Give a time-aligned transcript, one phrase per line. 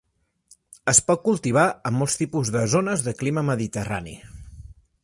[0.93, 4.19] Es pot cultivar en molts tipus de zones de clima mediterrani.